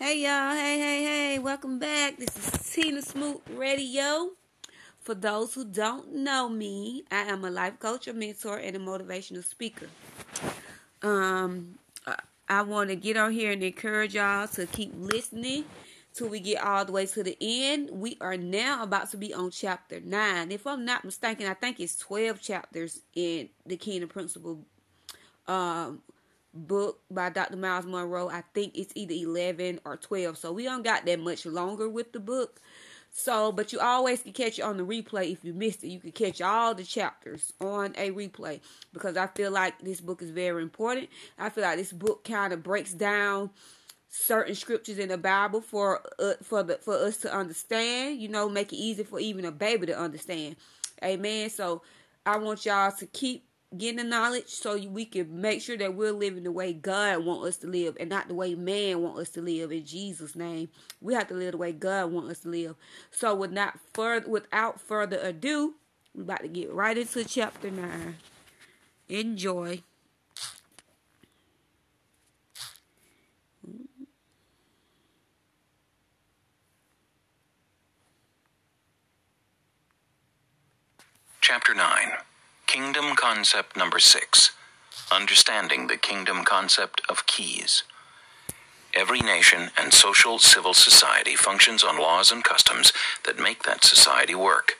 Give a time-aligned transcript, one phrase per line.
[0.00, 2.18] Hey y'all, hey, hey, hey, welcome back.
[2.18, 4.30] This is Tina Smoot Radio.
[5.00, 8.78] For those who don't know me, I am a life coach, a mentor, and a
[8.78, 9.88] motivational speaker.
[11.02, 11.80] Um,
[12.48, 15.64] I want to get on here and encourage y'all to keep listening
[16.14, 17.90] till we get all the way to the end.
[17.90, 20.52] We are now about to be on chapter 9.
[20.52, 24.64] If I'm not mistaken, I think it's 12 chapters in the Kingdom Principle
[25.48, 26.02] um,
[26.54, 27.56] book by Dr.
[27.56, 28.28] Myles Munroe.
[28.28, 30.38] I think it's either 11 or 12.
[30.38, 32.60] So we don't got that much longer with the book.
[33.10, 35.88] So, but you always can catch it on the replay if you missed it.
[35.88, 38.60] You can catch all the chapters on a replay
[38.92, 41.08] because I feel like this book is very important.
[41.38, 43.50] I feel like this book kind of breaks down
[44.10, 48.20] certain scriptures in the Bible for uh, for the for us to understand.
[48.20, 50.56] You know, make it easy for even a baby to understand.
[51.02, 51.50] Amen.
[51.50, 51.82] So
[52.26, 56.12] I want y'all to keep getting the knowledge so we can make sure that we're
[56.12, 59.28] living the way God wants us to live and not the way man wants us
[59.30, 60.70] to live in Jesus name.
[61.00, 62.76] We have to live the way God wants us to live.
[63.10, 65.74] So with not further without further ado,
[66.14, 68.16] we're about to get right into chapter 9.
[69.08, 69.82] Enjoy.
[81.40, 82.27] Chapter 9
[82.68, 84.50] Kingdom Concept Number 6
[85.10, 87.82] Understanding the Kingdom Concept of Keys.
[88.92, 92.92] Every nation and social civil society functions on laws and customs
[93.24, 94.74] that make that society work.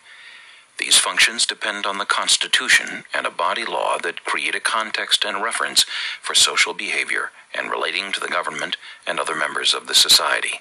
[0.78, 5.42] These functions depend on the Constitution and a body law that create a context and
[5.42, 5.86] reference
[6.20, 10.61] for social behavior and relating to the government and other members of the society.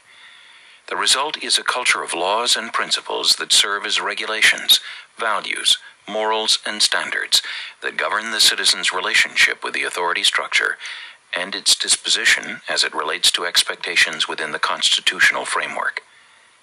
[0.88, 4.80] The result is a culture of laws and principles that serve as regulations,
[5.20, 7.42] values, morals, and standards
[7.82, 10.78] that govern the citizen's relationship with the authority structure
[11.36, 16.02] and its disposition as it relates to expectations within the constitutional framework.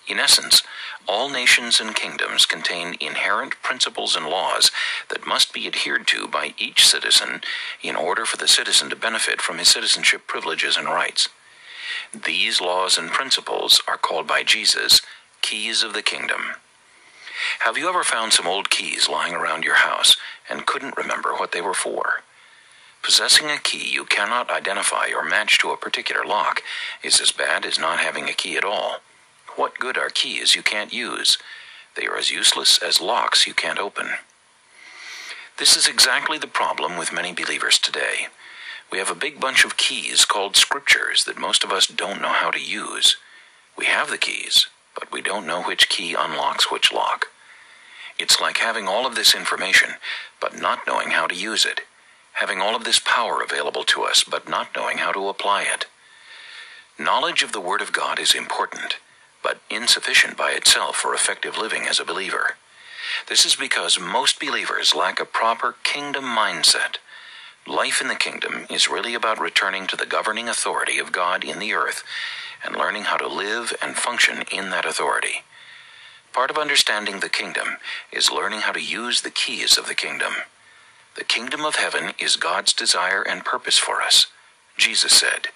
[0.07, 0.63] In essence,
[1.09, 4.71] all nations and kingdoms contain inherent principles and laws
[5.09, 7.41] that must be adhered to by each citizen
[7.83, 11.29] in order for the citizen to benefit from his citizenship privileges and rights.
[12.13, 15.01] These laws and principles are called by Jesus
[15.43, 16.57] keys of the kingdom.
[17.61, 20.17] Have you ever found some old keys lying around your house
[20.49, 22.23] and couldn't remember what they were for?
[23.03, 26.63] Possessing a key you cannot identify or match to a particular lock
[27.03, 29.01] is as bad as not having a key at all.
[29.57, 31.39] What good are keys you can't use?
[31.97, 34.09] They are as useless as locks you can't open.
[35.59, 38.29] This is exactly the problem with many believers today.
[38.91, 42.33] We have a big bunch of keys called scriptures that most of us don't know
[42.33, 43.17] how to use.
[43.77, 44.67] We have the keys,
[45.05, 47.27] but we don't know which key unlocks which lock.
[48.19, 49.97] It's like having all of this information,
[50.41, 51.83] but not knowing how to use it.
[52.35, 55.87] Having all of this power available to us, but not knowing how to apply it.
[56.99, 58.97] Knowledge of the Word of God is important,
[59.43, 62.57] but insufficient by itself for effective living as a believer.
[63.29, 66.97] This is because most believers lack a proper kingdom mindset.
[67.67, 71.59] Life in the kingdom is really about returning to the governing authority of God in
[71.59, 72.03] the earth
[72.65, 75.43] and learning how to live and function in that authority.
[76.33, 77.77] Part of understanding the kingdom
[78.13, 80.33] is learning how to use the keys of the kingdom.
[81.17, 84.27] The kingdom of heaven is God's desire and purpose for us.
[84.77, 85.49] Jesus said,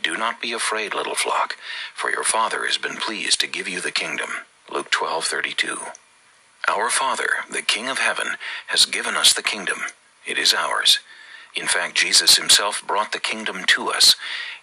[0.00, 1.56] Do not be afraid, little flock,
[1.94, 4.30] for your Father has been pleased to give you the kingdom.
[4.72, 5.92] Luke 12:32.
[6.66, 8.36] Our Father, the King of heaven,
[8.68, 9.78] has given us the kingdom.
[10.26, 11.00] It is ours.
[11.58, 14.14] In fact, Jesus himself brought the kingdom to us.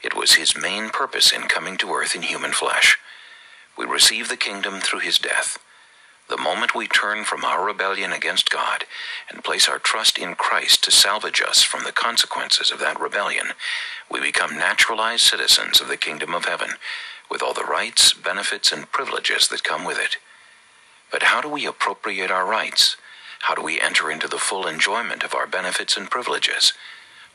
[0.01, 2.97] It was his main purpose in coming to earth in human flesh.
[3.77, 5.57] We receive the kingdom through his death.
[6.29, 8.85] The moment we turn from our rebellion against God
[9.29, 13.47] and place our trust in Christ to salvage us from the consequences of that rebellion,
[14.09, 16.75] we become naturalized citizens of the kingdom of heaven,
[17.29, 20.15] with all the rights, benefits, and privileges that come with it.
[21.11, 22.95] But how do we appropriate our rights?
[23.45, 26.73] How do we enter into the full enjoyment of our benefits and privileges?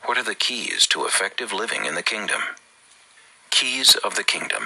[0.03, 2.41] What are the keys to effective living in the kingdom?
[3.49, 4.63] Keys of the Kingdom.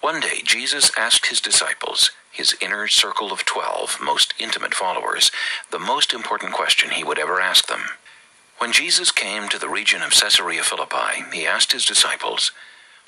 [0.00, 5.30] One day, Jesus asked his disciples, his inner circle of twelve, most intimate followers,
[5.70, 7.82] the most important question he would ever ask them.
[8.58, 12.50] When Jesus came to the region of Caesarea Philippi, he asked his disciples,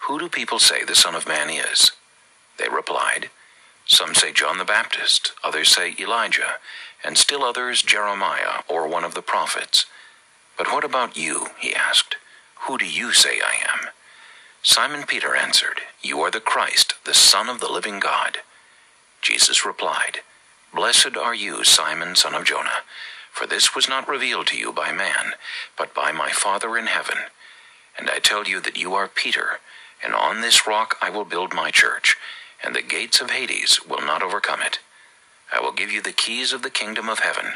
[0.06, 1.90] Who do people say the Son of Man is?
[2.56, 3.30] They replied,
[3.84, 6.58] Some say John the Baptist, others say Elijah,
[7.04, 9.86] and still others Jeremiah or one of the prophets.
[10.56, 11.48] But what about you?
[11.58, 12.16] he asked.
[12.60, 13.90] Who do you say I am?
[14.62, 18.38] Simon Peter answered, You are the Christ, the Son of the living God.
[19.22, 20.20] Jesus replied,
[20.74, 22.82] Blessed are you, Simon, son of Jonah,
[23.30, 25.34] for this was not revealed to you by man,
[25.78, 27.18] but by my Father in heaven.
[27.98, 29.60] And I tell you that you are Peter,
[30.04, 32.16] and on this rock I will build my church,
[32.62, 34.80] and the gates of Hades will not overcome it.
[35.52, 37.52] I will give you the keys of the kingdom of heaven.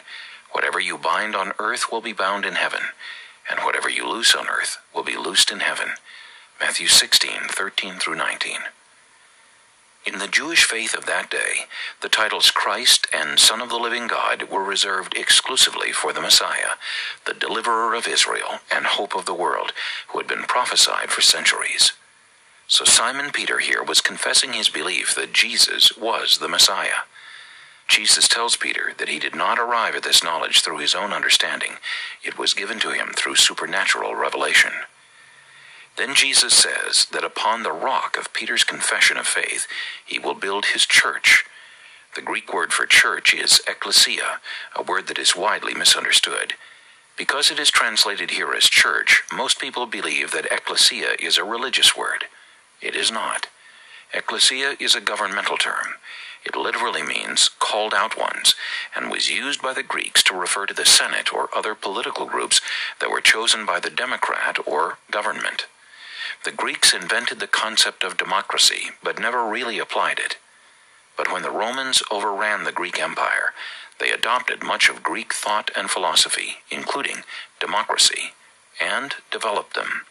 [0.53, 2.81] Whatever you bind on earth will be bound in heaven,
[3.51, 5.91] and whatever you loose on earth will be loosed in heaven.
[6.61, 8.59] Matthew 16, 13 through 19.
[10.07, 11.67] In the Jewish faith of that day,
[12.01, 16.77] the titles Christ and Son of the Living God were reserved exclusively for the Messiah,
[17.27, 19.73] the deliverer of Israel and hope of the world,
[20.09, 21.93] who had been prophesied for centuries.
[22.67, 27.05] So Simon Peter here was confessing his belief that Jesus was the Messiah.
[27.91, 31.73] Jesus tells Peter that he did not arrive at this knowledge through his own understanding,
[32.23, 34.71] it was given to him through supernatural revelation.
[35.97, 39.67] Then Jesus says that upon the rock of Peter's confession of faith,
[40.07, 41.45] he will build his church.
[42.15, 44.39] The Greek word for church is ekklesia,
[44.77, 46.55] a word that is widely misunderstood.
[47.17, 51.97] Because it is translated here as church, most people believe that ekklesia is a religious
[51.97, 52.27] word.
[52.81, 53.49] It is not.
[54.15, 55.97] Ekklesia is a governmental term.
[56.45, 58.55] It literally means called out ones,
[58.95, 62.61] and was used by the Greeks to refer to the Senate or other political groups
[63.01, 65.67] that were chosen by the democrat or government.
[66.45, 70.37] The Greeks invented the concept of democracy, but never really applied it.
[71.17, 73.53] But when the Romans overran the Greek Empire,
[73.99, 77.25] they adopted much of Greek thought and philosophy, including
[77.61, 78.33] democracy,
[78.81, 80.07] and developed them.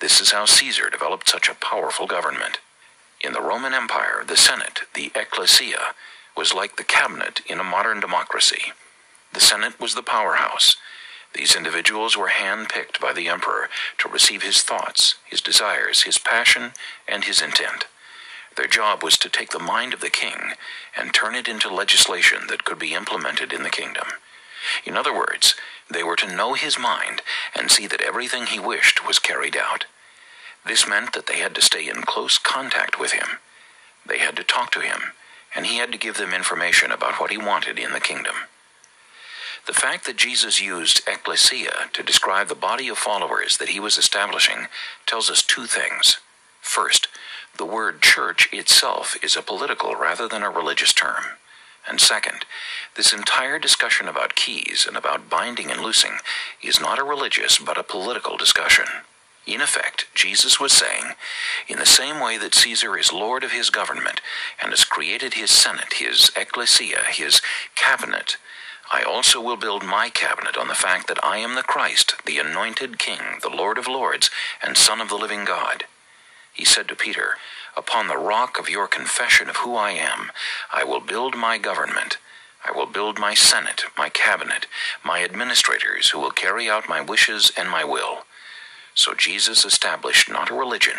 [0.00, 2.58] This is how Caesar developed such a powerful government.
[3.22, 5.94] In the Roman Empire, the Senate, the ecclesia,
[6.36, 8.72] was like the cabinet in a modern democracy.
[9.34, 10.76] The Senate was the powerhouse.
[11.34, 13.68] These individuals were hand-picked by the emperor
[13.98, 16.72] to receive his thoughts, his desires, his passion,
[17.06, 17.84] and his intent.
[18.56, 20.54] Their job was to take the mind of the king
[20.96, 24.08] and turn it into legislation that could be implemented in the kingdom.
[24.84, 25.54] In other words,
[25.90, 27.22] they were to know his mind
[27.54, 29.84] and see that everything he wished was carried out.
[30.66, 33.38] This meant that they had to stay in close contact with him.
[34.06, 35.00] They had to talk to him,
[35.54, 38.34] and he had to give them information about what he wanted in the kingdom.
[39.66, 43.98] The fact that Jesus used ecclesia to describe the body of followers that he was
[43.98, 44.68] establishing
[45.06, 46.18] tells us two things.
[46.60, 47.08] First,
[47.56, 51.24] the word church itself is a political rather than a religious term.
[51.88, 52.44] And second,
[52.96, 56.18] this entire discussion about keys and about binding and loosing
[56.62, 58.86] is not a religious but a political discussion.
[59.46, 61.14] In effect, Jesus was saying,
[61.66, 64.20] in the same way that Caesar is Lord of his government
[64.62, 67.40] and has created his Senate, his ecclesia, his
[67.74, 68.36] cabinet,
[68.92, 72.38] I also will build my cabinet on the fact that I am the Christ, the
[72.38, 74.30] anointed King, the Lord of lords,
[74.62, 75.84] and Son of the living God.
[76.52, 77.36] He said to Peter,
[77.76, 80.32] Upon the rock of your confession of who I am,
[80.72, 82.18] I will build my government.
[82.64, 84.66] I will build my senate, my cabinet,
[85.04, 88.24] my administrators who will carry out my wishes and my will.
[88.94, 90.96] So Jesus established not a religion,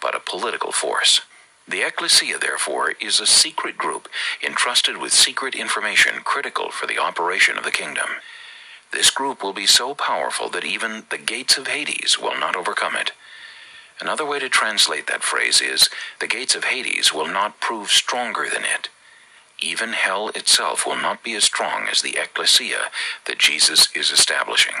[0.00, 1.22] but a political force.
[1.66, 4.08] The ecclesia, therefore, is a secret group
[4.42, 8.08] entrusted with secret information critical for the operation of the kingdom.
[8.90, 12.96] This group will be so powerful that even the gates of Hades will not overcome
[12.96, 13.12] it.
[14.00, 15.90] Another way to translate that phrase is
[16.20, 18.88] the gates of Hades will not prove stronger than it.
[19.60, 22.90] Even hell itself will not be as strong as the ecclesia
[23.26, 24.74] that Jesus is establishing.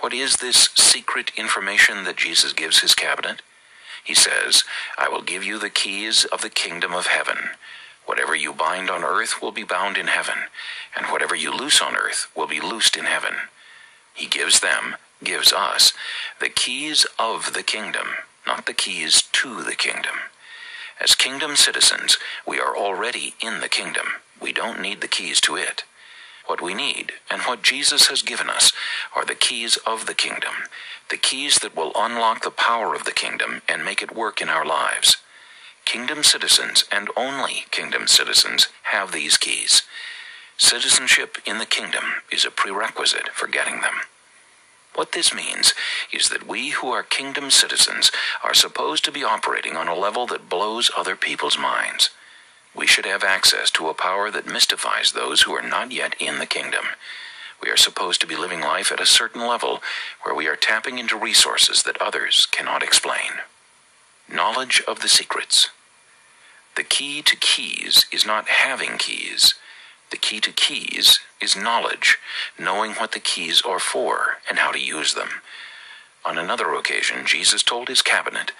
[0.00, 3.42] What is this secret information that Jesus gives his cabinet?
[4.04, 4.64] He says,
[4.96, 7.50] I will give you the keys of the kingdom of heaven.
[8.06, 10.38] Whatever you bind on earth will be bound in heaven,
[10.96, 13.34] and whatever you loose on earth will be loosed in heaven.
[14.14, 15.92] He gives them, gives us,
[16.40, 18.06] the keys of the kingdom,
[18.46, 20.14] not the keys to the kingdom.
[21.00, 24.06] As kingdom citizens, we are already in the kingdom.
[24.40, 25.84] We don't need the keys to it.
[26.48, 28.72] What we need, and what Jesus has given us,
[29.14, 30.54] are the keys of the kingdom,
[31.10, 34.48] the keys that will unlock the power of the kingdom and make it work in
[34.48, 35.18] our lives.
[35.84, 39.82] Kingdom citizens, and only kingdom citizens, have these keys.
[40.56, 44.00] Citizenship in the kingdom is a prerequisite for getting them.
[44.94, 45.74] What this means
[46.10, 48.10] is that we who are kingdom citizens
[48.42, 52.08] are supposed to be operating on a level that blows other people's minds
[52.78, 56.38] we should have access to a power that mystifies those who are not yet in
[56.38, 56.84] the kingdom.
[57.60, 59.82] We are supposed to be living life at a certain level
[60.22, 63.42] where we are tapping into resources that others cannot explain.
[64.32, 65.70] Knowledge of the secrets.
[66.76, 69.54] The key to keys is not having keys.
[70.12, 72.18] The key to keys is knowledge,
[72.58, 75.28] knowing what the keys are for and how to use them.
[76.24, 78.52] On another occasion, Jesus told his cabinet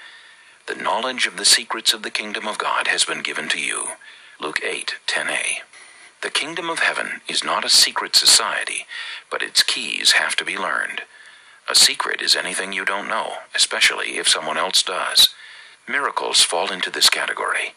[0.66, 3.88] the knowledge of the secrets of the kingdom of God has been given to you.
[4.40, 5.62] Luke 8, 10a.
[6.22, 8.86] The kingdom of heaven is not a secret society,
[9.32, 11.02] but its keys have to be learned.
[11.68, 15.30] A secret is anything you don't know, especially if someone else does.
[15.88, 17.74] Miracles fall into this category.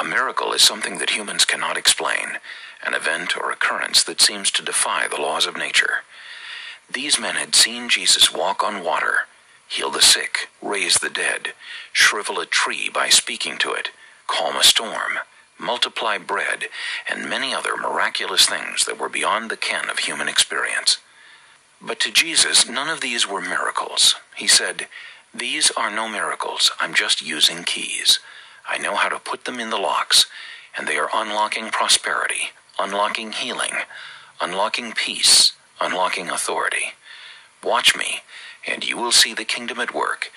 [0.00, 2.38] A miracle is something that humans cannot explain,
[2.86, 6.04] an event or occurrence that seems to defy the laws of nature.
[6.88, 9.26] These men had seen Jesus walk on water,
[9.68, 11.54] heal the sick, raise the dead,
[11.92, 13.90] shrivel a tree by speaking to it,
[14.28, 15.18] calm a storm,
[15.62, 16.64] multiply bread,
[17.08, 20.98] and many other miraculous things that were beyond the ken of human experience.
[21.80, 24.16] But to Jesus, none of these were miracles.
[24.36, 24.88] He said,
[25.34, 26.70] These are no miracles.
[26.80, 28.18] I'm just using keys.
[28.68, 30.26] I know how to put them in the locks,
[30.76, 33.72] and they are unlocking prosperity, unlocking healing,
[34.40, 36.94] unlocking peace, unlocking authority.
[37.62, 38.20] Watch me,
[38.66, 40.30] and you will see the kingdom at work,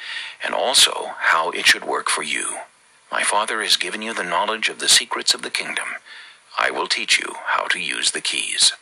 [0.44, 2.58] and also how it should work for you.
[3.12, 5.86] My Father has given you the knowledge of the secrets of the kingdom.
[6.60, 8.74] I will teach you how to use the keys.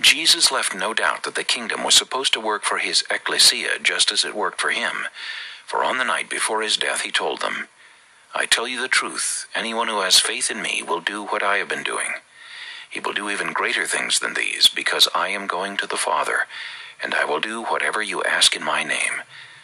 [0.00, 4.10] Jesus left no doubt that the kingdom was supposed to work for his ecclesia just
[4.10, 5.06] as it worked for him.
[5.66, 7.68] For on the night before his death, he told them,
[8.34, 11.58] I tell you the truth, anyone who has faith in me will do what I
[11.58, 12.14] have been doing.
[12.88, 16.46] He will do even greater things than these, because I am going to the Father,
[17.02, 19.22] and I will do whatever you ask in my name,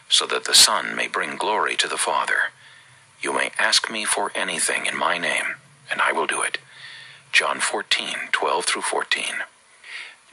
[0.08, 2.52] so that the Son may bring glory to the Father.
[3.20, 5.56] You may ask me for anything in my name,
[5.90, 6.58] and I will do it.
[7.32, 9.24] John 14, 12 through 14.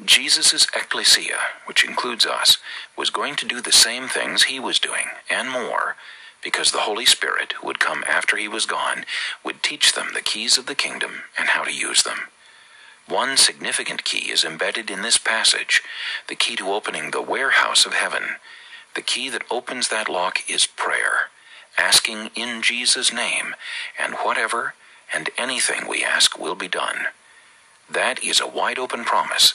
[0.04, 2.58] Jesus' ecclesia, which includes us,
[2.98, 5.96] was going to do the same things he was doing, and more,
[6.44, 9.06] because the Holy Spirit, who would come after he was gone,
[9.44, 12.28] would teach them the keys of the kingdom and how to use them.
[13.08, 15.82] One significant key is embedded in this passage,
[16.28, 18.38] the key to opening the warehouse of heaven.
[18.96, 21.30] The key that opens that lock is prayer,
[21.78, 23.56] asking in Jesus' name,
[24.00, 24.74] and whatever
[25.14, 27.08] and anything we ask will be done.
[27.90, 29.54] That is a wide open promise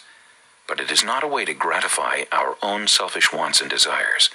[0.70, 4.30] but it is not a way to gratify our own selfish wants and desires.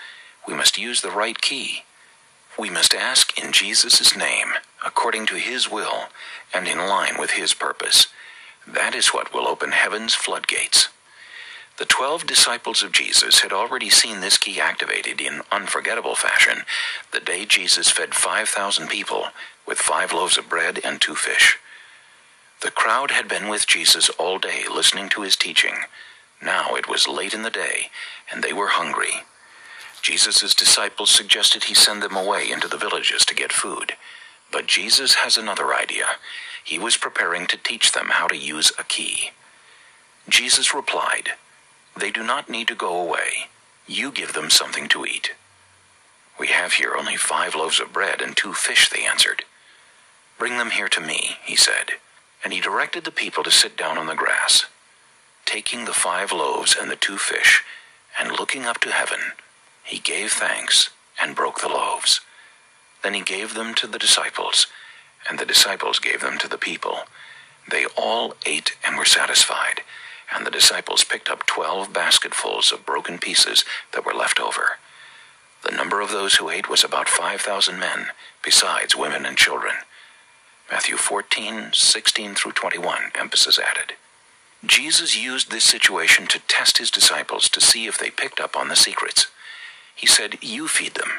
[0.45, 1.83] We must use the right key.
[2.59, 4.49] We must ask in Jesus' name,
[4.85, 6.09] according to His will,
[6.53, 8.07] and in line with His purpose.
[8.67, 10.89] That is what will open heaven's floodgates.
[11.77, 16.63] The twelve disciples of Jesus had already seen this key activated in unforgettable fashion
[17.11, 19.27] the day Jesus fed 5,000 people
[19.67, 21.57] with five loaves of bread and two fish.
[22.61, 25.75] The crowd had been with Jesus all day listening to his teaching.
[26.41, 27.89] Now it was late in the day,
[28.31, 29.23] and they were hungry.
[30.01, 33.93] Jesus' disciples suggested he send them away into the villages to get food.
[34.51, 36.05] But Jesus has another idea.
[36.63, 39.31] He was preparing to teach them how to use a key.
[40.29, 41.31] Jesus replied,
[41.97, 43.49] They do not need to go away.
[43.87, 45.31] You give them something to eat.
[46.39, 49.43] We have here only five loaves of bread and two fish, they answered.
[50.37, 51.91] Bring them here to me, he said.
[52.43, 54.65] And he directed the people to sit down on the grass
[55.45, 57.63] taking the five loaves and the two fish,
[58.19, 59.19] and looking up to heaven,
[59.83, 60.89] he gave thanks
[61.21, 62.21] and broke the loaves.
[63.03, 64.67] Then he gave them to the disciples,
[65.29, 67.01] and the disciples gave them to the people.
[67.69, 69.81] They all ate and were satisfied,
[70.33, 74.77] and the disciples picked up twelve basketfuls of broken pieces that were left over.
[75.63, 78.07] The number of those who ate was about 5,000 men,
[78.43, 79.73] besides women and children.
[80.69, 83.93] Matthew 14, 16 through 21, emphasis added.
[84.63, 88.67] Jesus used this situation to test his disciples to see if they picked up on
[88.67, 89.27] the secrets.
[89.95, 91.09] He said, You feed them.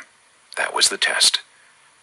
[0.56, 1.40] That was the test.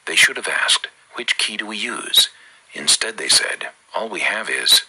[0.06, 2.30] They should have asked, Which key do we use?
[2.74, 4.84] Instead, they said, All we have is.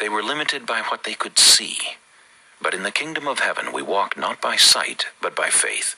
[0.00, 1.78] They were limited by what they could see.
[2.60, 5.94] But in the kingdom of heaven, we walk not by sight, but by faith.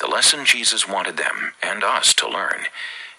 [0.00, 2.66] The lesson Jesus wanted them and us to learn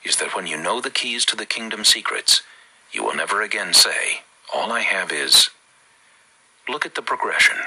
[0.03, 2.43] is that when you know the keys to the kingdom secrets,
[2.91, 4.21] you will never again say,
[4.53, 5.49] All I have is.
[6.69, 7.57] Look at the progression.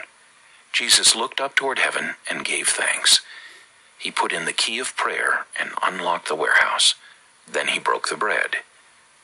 [0.72, 3.20] Jesus looked up toward heaven and gave thanks.
[3.98, 6.94] He put in the key of prayer and unlocked the warehouse.
[7.50, 8.56] Then he broke the bread,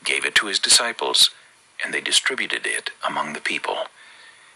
[0.03, 1.29] gave it to his disciples,
[1.83, 3.85] and they distributed it among the people.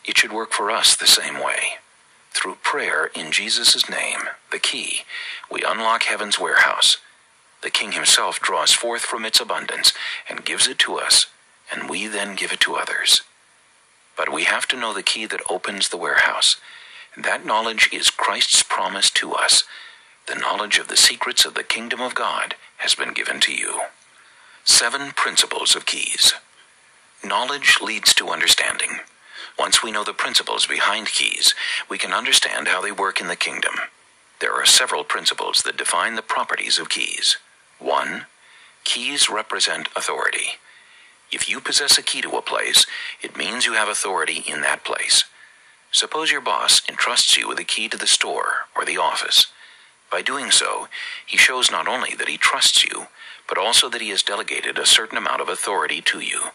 [0.06, 1.78] It should work for us the same way.
[2.32, 4.20] Through prayer in Jesus' name,
[4.52, 5.02] the key,
[5.52, 6.98] we unlock heaven's warehouse.
[7.62, 9.92] The King himself draws forth from its abundance
[10.30, 11.26] and gives it to us,
[11.72, 13.24] and we then give it to others.
[14.16, 16.58] But we have to know the key that opens the warehouse.
[17.18, 19.64] That knowledge is Christ's promise to us.
[20.28, 23.82] The knowledge of the secrets of the kingdom of God has been given to you.
[24.64, 26.34] Seven principles of keys.
[27.24, 29.00] Knowledge leads to understanding.
[29.58, 31.56] Once we know the principles behind keys,
[31.90, 33.74] we can understand how they work in the kingdom.
[34.40, 37.38] There are several principles that define the properties of keys.
[37.80, 38.28] 1.
[38.84, 40.60] Keys represent authority.
[41.32, 42.86] If you possess a key to a place,
[43.22, 45.24] it means you have authority in that place.
[45.92, 49.48] Suppose your boss entrusts you with a key to the store or the office.
[50.12, 50.88] By doing so,
[51.26, 53.08] he shows not only that he trusts you,
[53.50, 56.50] but also that he has delegated a certain amount of authority to you.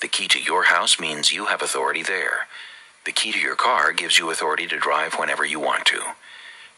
[0.00, 2.48] The key to your house means you have authority there.
[3.04, 6.00] The key to your car gives you authority to drive whenever you want to.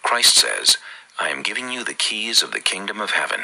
[0.03, 0.77] Christ says,
[1.19, 3.41] I am giving you the keys of the kingdom of heaven.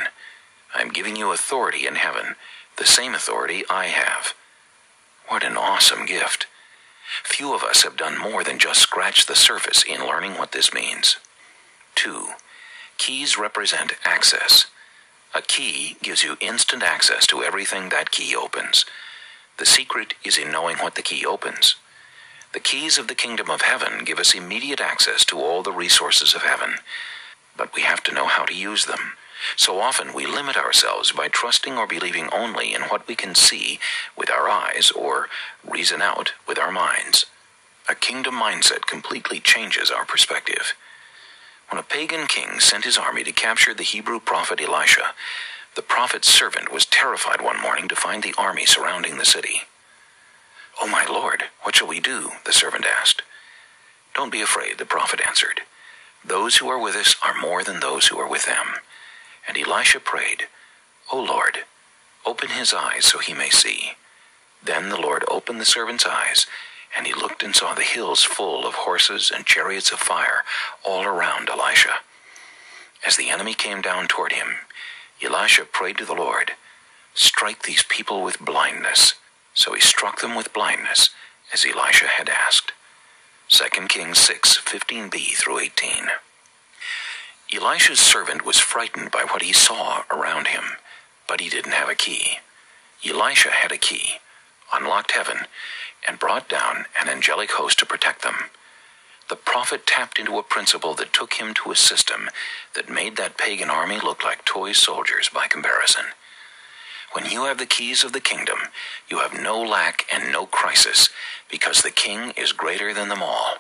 [0.75, 2.37] I am giving you authority in heaven,
[2.77, 4.35] the same authority I have.
[5.29, 6.47] What an awesome gift.
[7.23, 10.73] Few of us have done more than just scratch the surface in learning what this
[10.73, 11.17] means.
[11.97, 12.29] 2.
[12.99, 14.67] Keys represent access.
[15.35, 18.85] A key gives you instant access to everything that key opens.
[19.59, 21.77] The secret is in knowing what the key opens.
[22.53, 26.35] The keys of the kingdom of heaven give us immediate access to all the resources
[26.35, 26.77] of heaven,
[27.57, 29.13] but we have to know how to use them.
[29.57, 33.79] So often we limit ourselves by trusting or believing only in what we can see
[34.17, 35.29] with our eyes or
[35.69, 37.27] reason out with our minds.
[37.89, 40.75] A kingdom mindset completely changes our perspective.
[41.69, 45.15] When a pagan king sent his army to capture the Hebrew prophet Elisha,
[45.77, 49.63] the prophet's servant was terrified one morning to find the army surrounding the city.
[50.81, 52.31] Oh, my lord, what shall we do?
[52.45, 53.23] the servant asked.
[54.15, 55.63] Don't be afraid, the prophet answered.
[56.25, 58.77] Those who are with us are more than those who are with them.
[59.47, 60.45] And Elisha prayed,
[61.13, 61.59] O Lord,
[62.25, 63.93] open his eyes so he may see.
[64.63, 66.47] Then the Lord opened the servant's eyes,
[66.97, 70.45] and he looked and saw the hills full of horses and chariots of fire
[70.85, 71.97] all around Elisha.
[73.07, 74.55] As the enemy came down toward him,
[75.23, 76.53] Elisha prayed to the Lord,
[77.15, 79.15] Strike these people with blindness.
[79.55, 81.11] So he struck them with blindness,
[81.53, 82.73] as Elisha had asked.
[83.49, 86.09] 2 Kings 6, 15b through 18.
[87.55, 90.65] Elisha's servant was frightened by what he saw around him,
[91.29, 92.39] but he didn't have a key.
[93.07, 94.15] Elisha had a key,
[94.75, 95.47] unlocked heaven,
[96.09, 98.51] and brought down an angelic host to protect them.
[99.29, 102.29] The prophet tapped into a principle that took him to a system
[102.75, 106.05] that made that pagan army look like toy soldiers by comparison.
[107.13, 108.59] When you have the keys of the kingdom,
[109.09, 111.09] you have no lack and no crisis,
[111.51, 113.59] because the king is greater than them all.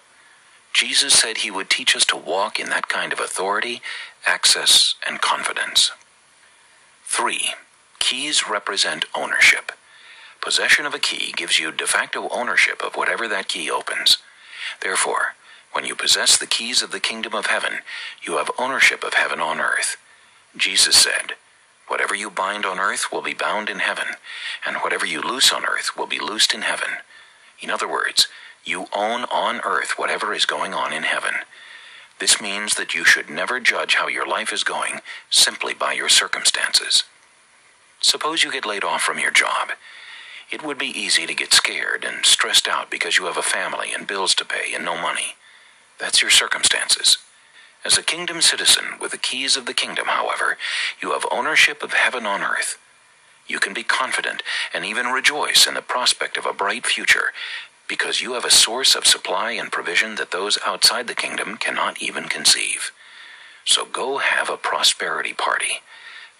[0.72, 3.81] Jesus said he would teach us to walk in that kind of authority,
[4.27, 5.92] access, and confidence.
[7.05, 7.55] 3.
[8.00, 9.70] Keys represent ownership.
[10.42, 14.18] Possession of a key gives you de facto ownership of whatever that key opens.
[14.83, 15.35] Therefore,
[15.74, 17.80] when you possess the keys of the kingdom of heaven,
[18.22, 19.96] you have ownership of heaven on earth.
[20.56, 21.34] Jesus said,
[21.88, 24.06] Whatever you bind on earth will be bound in heaven,
[24.64, 26.88] and whatever you loose on earth will be loosed in heaven.
[27.60, 28.28] In other words,
[28.64, 31.34] you own on earth whatever is going on in heaven.
[32.20, 36.08] This means that you should never judge how your life is going simply by your
[36.08, 37.04] circumstances.
[38.00, 39.70] Suppose you get laid off from your job.
[40.50, 43.92] It would be easy to get scared and stressed out because you have a family
[43.92, 45.34] and bills to pay and no money.
[45.98, 47.18] That's your circumstances.
[47.85, 50.57] As a kingdom citizen with the keys of the kingdom, however,
[51.02, 52.78] you have ownership of heaven on earth.
[53.46, 57.33] You can be confident and even rejoice in the prospect of a bright future
[57.88, 62.00] because you have a source of supply and provision that those outside the kingdom cannot
[62.02, 62.90] even conceive.
[63.66, 65.80] So go have a prosperity party.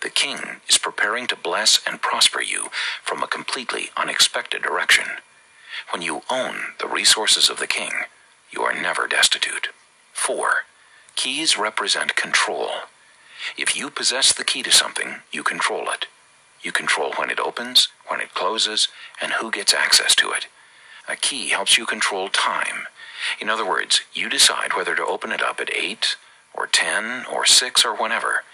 [0.03, 0.38] The king
[0.69, 2.69] is preparing to bless and prosper you
[3.03, 5.05] from a completely unexpected direction.
[5.90, 7.90] When you own the resources of the king,
[8.55, 9.69] you are never destitute.
[10.12, 10.64] 4.
[11.17, 12.71] Keys represent control.
[13.59, 16.07] If you possess the key to something, you control it.
[16.62, 18.88] You control when it opens, when it closes,
[19.21, 20.47] and who gets access to it.
[21.09, 22.87] A key helps you control time.
[23.40, 26.17] In other words, you decide whether to open it up at 8
[26.55, 28.45] or 10 or 6 or whenever.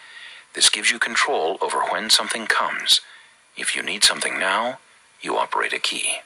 [0.54, 3.00] This gives you control over when something comes.
[3.56, 4.78] If you need something now,
[5.20, 6.16] you operate a key.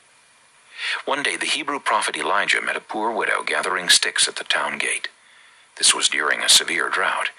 [1.05, 4.79] One day the Hebrew prophet Elijah met a poor widow gathering sticks at the town
[4.79, 5.09] gate.
[5.77, 7.31] This was during a severe drought.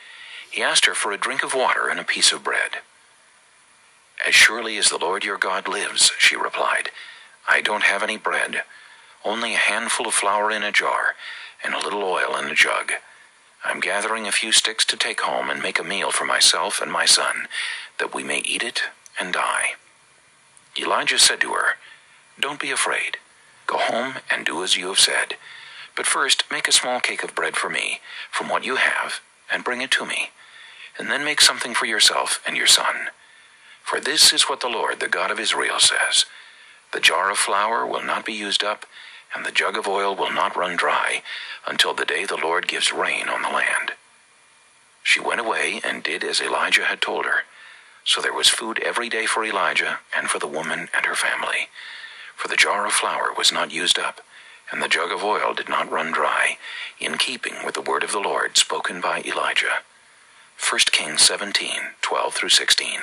[0.50, 2.80] He asked her for a drink of water and a piece of bread.
[4.26, 6.90] As surely as the Lord your God lives, she replied,
[7.48, 8.64] I don't have any bread,
[9.24, 11.16] only a handful of flour in a jar
[11.64, 12.94] and a little oil in a jug.
[13.64, 16.92] I'm gathering a few sticks to take home and make a meal for myself and
[16.92, 17.48] my son,
[17.98, 18.84] that we may eat it
[19.20, 19.74] and die.
[20.80, 21.76] Elijah said to her,
[22.40, 23.18] Don't be afraid.
[23.68, 25.36] Go home and do as you have said.
[25.96, 28.00] But first, make a small cake of bread for me,
[28.30, 30.30] from what you have, and bring it to me.
[31.00, 33.10] And then make something for yourself and your son.
[33.84, 36.26] For this is what the Lord, the God of Israel, says
[36.92, 38.86] The jar of flour will not be used up,
[39.34, 41.22] and the jug of oil will not run dry,
[41.68, 43.92] until the day the Lord gives rain on the land.
[45.04, 47.44] She went away and did as Elijah had told her.
[48.04, 51.70] So there was food every day for Elijah and for the woman and her family.
[52.36, 54.22] For the jar of flour was not used up,
[54.72, 56.58] and the jug of oil did not run dry,
[57.00, 59.82] in keeping with the word of the Lord spoken by Elijah.
[60.58, 61.70] 1 Kings 17,
[62.02, 63.00] 12 through 16.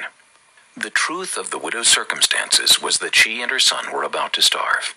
[0.76, 4.42] The truth of the widow's circumstances was that she and her son were about to
[4.42, 4.94] starve.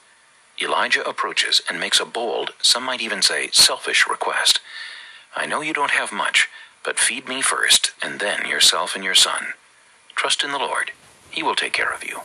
[0.61, 4.61] Elijah approaches and makes a bold, some might even say selfish request.
[5.35, 6.47] I know you don't have much,
[6.83, 9.47] but feed me first, and then yourself and your son.
[10.15, 10.91] Trust in the Lord.
[11.29, 12.21] He will take care of you.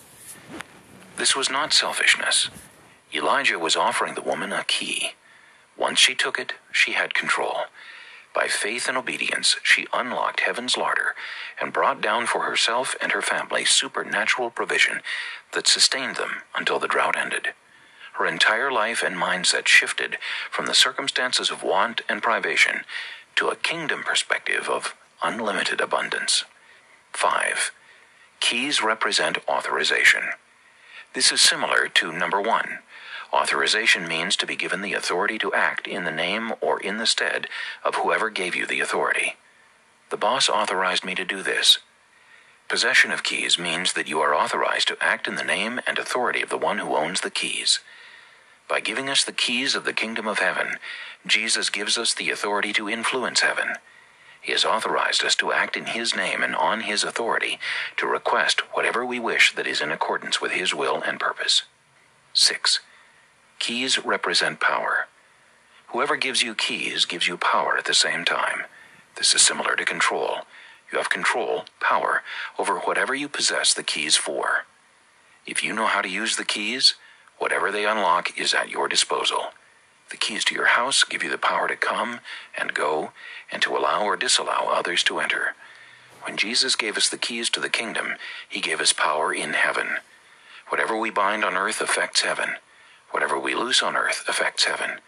[1.20, 2.48] This was not selfishness.
[3.14, 5.10] Elijah was offering the woman a key.
[5.76, 7.64] Once she took it, she had control.
[8.34, 11.14] By faith and obedience, she unlocked heaven's larder
[11.60, 15.02] and brought down for herself and her family supernatural provision
[15.52, 17.48] that sustained them until the drought ended.
[18.14, 20.16] Her entire life and mindset shifted
[20.50, 22.80] from the circumstances of want and privation
[23.36, 26.46] to a kingdom perspective of unlimited abundance.
[27.12, 27.72] 5.
[28.40, 30.22] Keys represent authorization.
[31.12, 32.78] This is similar to number 1
[33.32, 37.06] Authorization means to be given the authority to act in the name or in the
[37.06, 37.48] stead
[37.84, 39.34] of whoever gave you the authority.
[40.10, 41.78] The boss authorized me to do this.
[42.68, 46.42] Possession of keys means that you are authorized to act in the name and authority
[46.42, 47.80] of the one who owns the keys.
[48.68, 50.76] By giving us the keys of the kingdom of heaven,
[51.26, 53.74] Jesus gives us the authority to influence heaven.
[54.40, 57.58] He has authorized us to act in His name and on His authority
[57.98, 61.62] to request whatever we wish that is in accordance with His will and purpose.
[62.32, 62.80] 6.
[63.58, 65.06] Keys represent power.
[65.88, 68.62] Whoever gives you keys gives you power at the same time.
[69.16, 70.46] This is similar to control.
[70.90, 72.22] You have control, power,
[72.58, 74.64] over whatever you possess the keys for.
[75.46, 76.94] If you know how to use the keys,
[77.38, 79.50] whatever they unlock is at your disposal.
[80.10, 82.20] The keys to your house give you the power to come
[82.58, 83.12] and go
[83.52, 85.54] and to allow or disallow others to enter.
[86.22, 88.14] When Jesus gave us the keys to the kingdom,
[88.48, 89.96] he gave us power in heaven.
[90.68, 92.50] Whatever we bind on earth affects heaven.
[93.10, 95.00] Whatever we loose on earth affects heaven.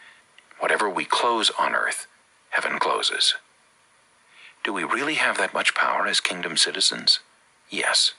[0.58, 2.06] Whatever we close on earth,
[2.50, 3.34] heaven closes.
[4.64, 7.20] Do we really have that much power as kingdom citizens?
[7.68, 8.14] Yes.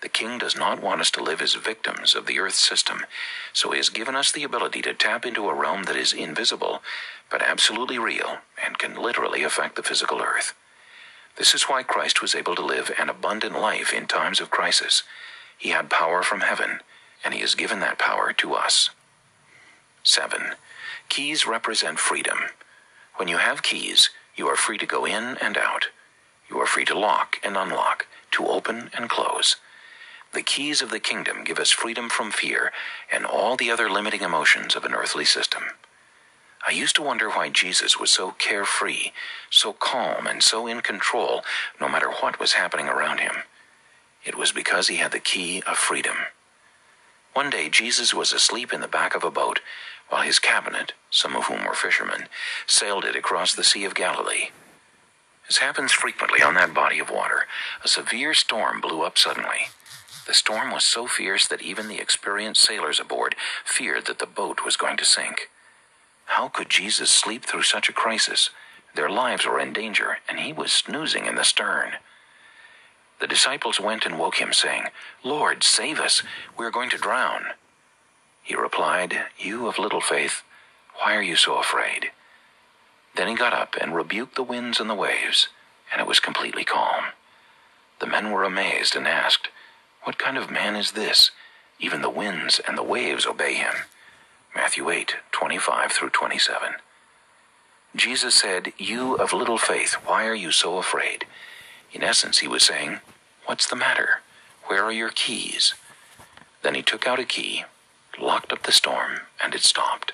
[0.00, 3.04] The king does not want us to live as victims of the earth system,
[3.52, 6.82] so he has given us the ability to tap into a realm that is invisible,
[7.30, 10.54] but absolutely real, and can literally affect the physical earth.
[11.36, 15.02] This is why Christ was able to live an abundant life in times of crisis.
[15.56, 16.80] He had power from heaven,
[17.24, 18.90] and he has given that power to us.
[20.04, 20.54] 7.
[21.08, 22.38] Keys represent freedom.
[23.16, 25.88] When you have keys, you are free to go in and out.
[26.48, 29.56] You are free to lock and unlock, to open and close.
[30.32, 32.72] The keys of the kingdom give us freedom from fear
[33.10, 35.62] and all the other limiting emotions of an earthly system.
[36.66, 39.12] I used to wonder why Jesus was so carefree,
[39.50, 41.42] so calm, and so in control
[41.80, 43.36] no matter what was happening around him.
[44.24, 46.16] It was because he had the key of freedom.
[47.32, 49.60] One day Jesus was asleep in the back of a boat
[50.08, 52.28] while his cabinet, some of whom were fishermen,
[52.66, 54.50] sailed it across the Sea of Galilee.
[55.48, 57.46] As happens frequently on that body of water,
[57.82, 59.68] a severe storm blew up suddenly.
[60.28, 64.62] The storm was so fierce that even the experienced sailors aboard feared that the boat
[64.62, 65.48] was going to sink.
[66.26, 68.50] How could Jesus sleep through such a crisis?
[68.94, 71.92] Their lives were in danger, and he was snoozing in the stern.
[73.20, 74.88] The disciples went and woke him, saying,
[75.24, 76.22] Lord, save us,
[76.58, 77.46] we are going to drown.
[78.42, 80.42] He replied, You of little faith,
[80.96, 82.10] why are you so afraid?
[83.16, 85.48] Then he got up and rebuked the winds and the waves,
[85.90, 87.04] and it was completely calm.
[87.98, 89.48] The men were amazed and asked,
[90.04, 91.30] What kind of man is this?
[91.78, 93.74] Even the winds and the waves obey him.
[94.54, 96.74] Matthew 8, 25 through 27.
[97.94, 101.26] Jesus said, You of little faith, why are you so afraid?
[101.92, 103.00] In essence, he was saying,
[103.46, 104.20] What's the matter?
[104.66, 105.74] Where are your keys?
[106.62, 107.64] Then he took out a key,
[108.20, 110.12] locked up the storm, and it stopped.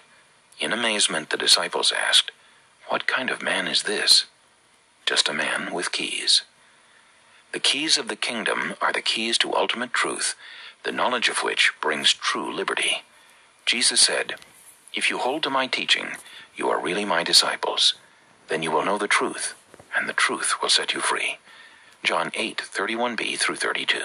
[0.60, 2.30] In amazement, the disciples asked,
[2.88, 4.26] What kind of man is this?
[5.06, 6.42] Just a man with keys.
[7.54, 10.34] The keys of the kingdom are the keys to ultimate truth,
[10.82, 13.04] the knowledge of which brings true liberty.
[13.64, 14.34] Jesus said,
[14.92, 16.16] If you hold to my teaching,
[16.56, 17.94] you are really my disciples.
[18.48, 19.54] Then you will know the truth,
[19.96, 21.38] and the truth will set you free.
[22.02, 24.00] John 8, 31b through 32.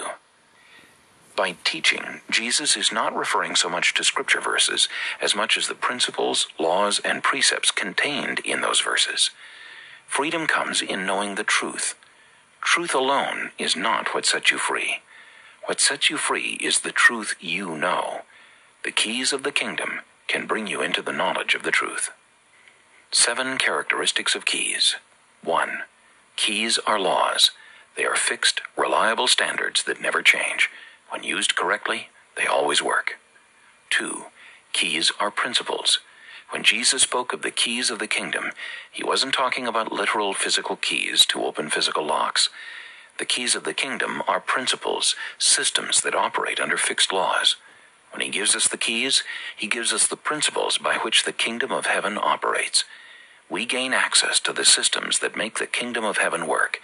[1.34, 4.88] By teaching, Jesus is not referring so much to scripture verses
[5.20, 9.30] as much as the principles, laws, and precepts contained in those verses.
[10.06, 11.96] Freedom comes in knowing the truth.
[12.62, 15.00] Truth alone is not what sets you free.
[15.66, 18.22] What sets you free is the truth you know.
[18.84, 22.10] The keys of the kingdom can bring you into the knowledge of the truth.
[23.12, 24.96] Seven characteristics of keys.
[25.42, 25.80] 1.
[26.36, 27.50] Keys are laws.
[27.96, 30.70] They are fixed, reliable standards that never change.
[31.10, 33.18] When used correctly, they always work.
[33.90, 34.26] 2.
[34.72, 35.98] Keys are principles.
[36.50, 38.50] When Jesus spoke of the keys of the kingdom,
[38.90, 42.48] he wasn't talking about literal physical keys to open physical locks.
[43.18, 47.54] The keys of the kingdom are principles, systems that operate under fixed laws.
[48.10, 49.22] When he gives us the keys,
[49.56, 52.84] he gives us the principles by which the kingdom of heaven operates.
[53.48, 56.80] We gain access to the systems that make the kingdom of heaven work,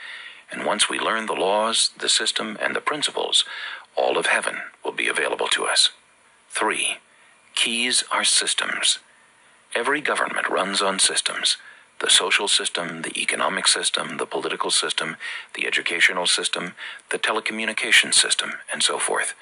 [0.50, 3.44] and once we learn the laws, the system, and the principles,
[3.96, 5.90] all of heaven will be available to us.
[6.50, 6.98] 3.
[7.56, 9.00] Keys are systems.
[9.76, 11.58] Every government runs on systems
[12.00, 15.16] the social system, the economic system, the political system,
[15.54, 16.72] the educational system,
[17.10, 19.34] the telecommunication system, and so forth.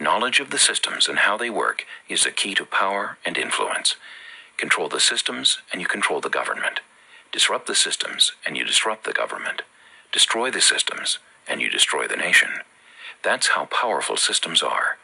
[0.00, 3.94] Knowledge of the systems and how they work is the key to power and influence.
[4.56, 6.80] Control the systems, and you control the government.
[7.30, 9.62] Disrupt the systems, and you disrupt the government.
[10.10, 12.50] Destroy the systems, and you destroy the nation.
[13.22, 14.98] That's how powerful systems are.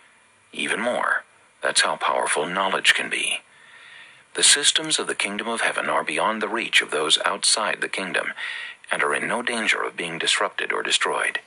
[0.52, 1.24] Even more,
[1.62, 3.40] that's how powerful knowledge can be.
[4.36, 7.88] The systems of the kingdom of heaven are beyond the reach of those outside the
[7.88, 8.34] kingdom
[8.92, 11.40] and are in no danger of being disrupted or destroyed.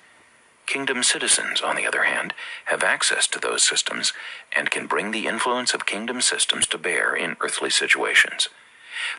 [0.66, 2.34] Kingdom citizens, on the other hand,
[2.66, 4.12] have access to those systems
[4.58, 8.50] and can bring the influence of kingdom systems to bear in earthly situations.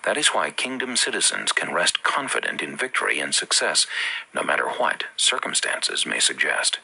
[0.05, 3.87] That is why kingdom citizens can rest confident in victory and success,
[4.35, 6.81] no matter what circumstances may suggest.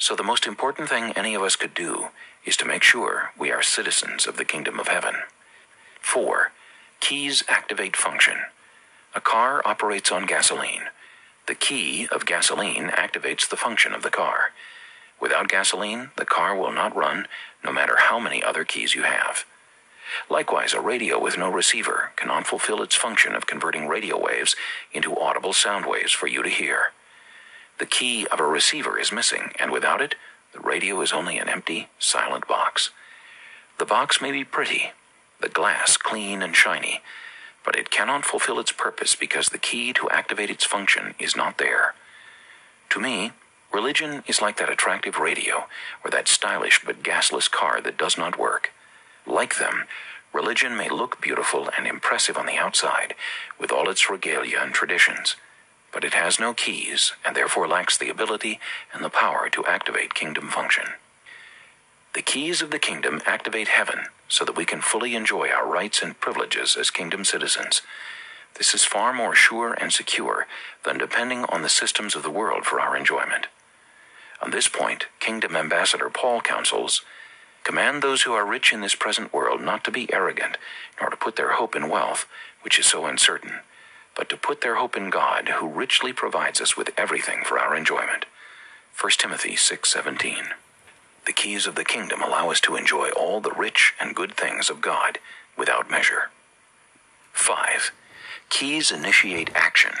[0.00, 2.08] So, the most important thing any of us could do
[2.44, 5.14] is to make sure we are citizens of the kingdom of heaven.
[6.04, 6.52] 4.
[7.00, 8.36] Keys activate function.
[9.16, 10.84] A car operates on gasoline.
[11.48, 14.52] The key of gasoline activates the function of the car.
[15.18, 17.26] Without gasoline, the car will not run,
[17.64, 19.44] no matter how many other keys you have.
[20.30, 24.54] Likewise, a radio with no receiver cannot fulfill its function of converting radio waves
[24.92, 26.92] into audible sound waves for you to hear.
[27.78, 30.14] The key of a receiver is missing, and without it,
[30.52, 32.90] the radio is only an empty, silent box.
[33.78, 34.92] The box may be pretty,
[35.40, 37.00] the glass clean and shiny,
[37.64, 41.58] but it cannot fulfill its purpose because the key to activate its function is not
[41.58, 41.94] there.
[42.90, 43.32] To me,
[43.72, 45.66] religion is like that attractive radio
[46.04, 48.70] or that stylish but gasless car that does not work.
[49.26, 49.84] Like them,
[50.32, 53.14] religion may look beautiful and impressive on the outside,
[53.58, 55.36] with all its regalia and traditions,
[55.92, 58.60] but it has no keys and therefore lacks the ability
[58.92, 60.84] and the power to activate kingdom function.
[62.14, 66.00] The keys of the kingdom activate heaven so that we can fully enjoy our rights
[66.00, 67.82] and privileges as kingdom citizens.
[68.56, 70.46] This is far more sure and secure
[70.84, 73.48] than depending on the systems of the world for our enjoyment.
[74.40, 77.02] On this point, Kingdom Ambassador Paul counsels
[77.64, 80.56] Command those who are rich in this present world not to be arrogant,
[81.00, 82.26] nor to put their hope in wealth,
[82.60, 83.60] which is so uncertain,
[84.14, 87.74] but to put their hope in God, who richly provides us with everything for our
[87.74, 88.26] enjoyment.
[89.00, 90.52] 1 Timothy 6:17
[91.26, 94.68] the keys of the kingdom allow us to enjoy all the rich and good things
[94.68, 95.18] of God
[95.56, 96.30] without measure.
[97.32, 97.92] 5.
[98.50, 99.92] Keys initiate action.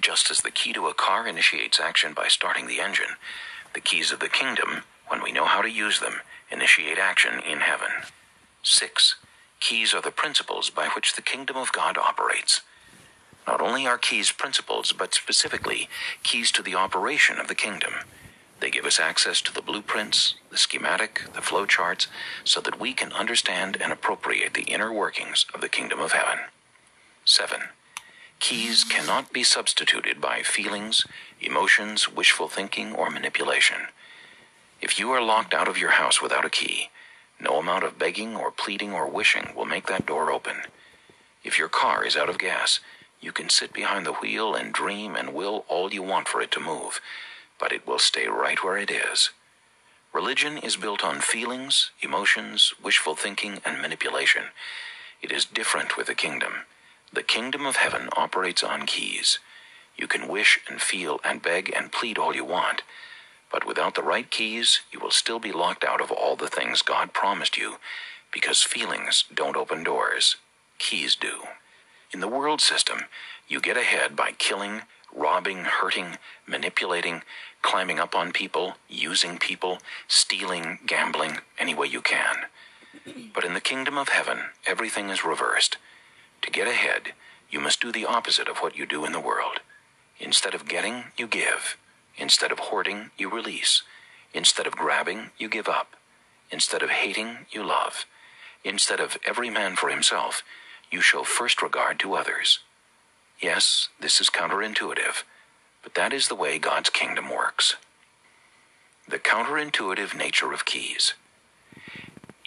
[0.00, 3.16] Just as the key to a car initiates action by starting the engine,
[3.74, 7.60] the keys of the kingdom, when we know how to use them, initiate action in
[7.60, 7.88] heaven.
[8.62, 9.16] 6.
[9.60, 12.60] Keys are the principles by which the kingdom of God operates.
[13.46, 15.88] Not only are keys principles, but specifically
[16.22, 17.94] keys to the operation of the kingdom.
[18.60, 22.06] They give us access to the blueprints, the schematic, the flowcharts,
[22.44, 26.44] so that we can understand and appropriate the inner workings of the kingdom of heaven.
[27.24, 27.60] 7.
[28.38, 31.06] Keys cannot be substituted by feelings,
[31.40, 33.88] emotions, wishful thinking, or manipulation.
[34.80, 36.90] If you are locked out of your house without a key,
[37.40, 40.62] no amount of begging or pleading or wishing will make that door open.
[41.44, 42.80] If your car is out of gas,
[43.20, 46.50] you can sit behind the wheel and dream and will all you want for it
[46.52, 47.00] to move
[47.58, 49.30] but it will stay right where it is.
[50.12, 54.44] Religion is built on feelings, emotions, wishful thinking, and manipulation.
[55.22, 56.52] It is different with the kingdom.
[57.12, 59.38] The kingdom of heaven operates on keys.
[59.96, 62.82] You can wish and feel and beg and plead all you want,
[63.50, 66.82] but without the right keys, you will still be locked out of all the things
[66.82, 67.76] God promised you
[68.32, 70.36] because feelings don't open doors.
[70.78, 71.44] Keys do.
[72.12, 73.02] In the world system,
[73.48, 74.82] you get ahead by killing,
[75.16, 77.22] robbing, hurting, manipulating,
[77.62, 82.36] climbing up on people, using people, stealing, gambling, any way you can.
[83.34, 85.78] But in the kingdom of heaven, everything is reversed.
[86.42, 87.12] To get ahead,
[87.50, 89.60] you must do the opposite of what you do in the world.
[90.20, 91.76] Instead of getting, you give.
[92.16, 93.82] Instead of hoarding, you release.
[94.34, 95.96] Instead of grabbing, you give up.
[96.50, 98.04] Instead of hating, you love.
[98.64, 100.42] Instead of every man for himself,
[100.90, 102.60] you show first regard to others.
[103.40, 105.22] Yes, this is counterintuitive,
[105.82, 107.76] but that is the way God's kingdom works.
[109.08, 111.14] The counterintuitive nature of keys.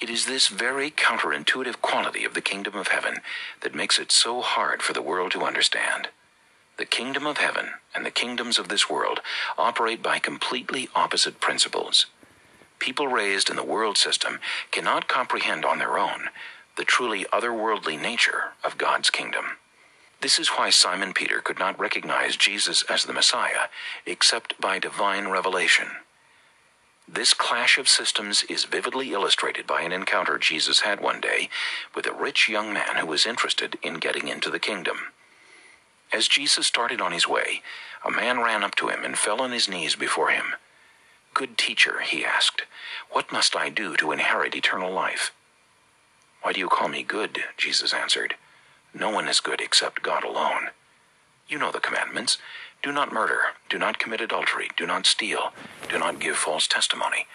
[0.01, 3.17] It is this very counterintuitive quality of the kingdom of heaven
[3.61, 6.09] that makes it so hard for the world to understand.
[6.77, 9.19] The kingdom of heaven and the kingdoms of this world
[9.57, 12.07] operate by completely opposite principles.
[12.79, 14.39] People raised in the world system
[14.71, 16.29] cannot comprehend on their own
[16.77, 19.58] the truly otherworldly nature of God's kingdom.
[20.21, 23.67] This is why Simon Peter could not recognize Jesus as the Messiah
[24.05, 25.87] except by divine revelation.
[27.07, 31.49] This clash of systems is vividly illustrated by an encounter Jesus had one day
[31.95, 34.97] with a rich young man who was interested in getting into the kingdom.
[36.11, 37.61] As Jesus started on his way,
[38.05, 40.55] a man ran up to him and fell on his knees before him.
[41.33, 42.63] Good teacher, he asked,
[43.09, 45.31] what must I do to inherit eternal life?
[46.41, 47.43] Why do you call me good?
[47.57, 48.35] Jesus answered.
[48.93, 50.69] No one is good except God alone.
[51.47, 52.37] You know the commandments.
[52.81, 53.39] Do not murder.
[53.69, 54.69] Do not commit adultery.
[54.77, 55.51] Do not steal.
[55.89, 57.27] Do not give false testimony.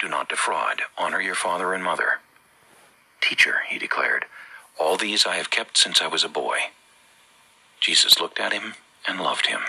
[0.00, 0.82] Do not defraud.
[0.96, 2.20] Honor your father and mother.
[3.20, 4.24] Teacher, he declared,
[4.78, 6.58] all these I have kept since I was a boy.
[7.80, 8.74] Jesus looked at him
[9.06, 9.60] and loved him.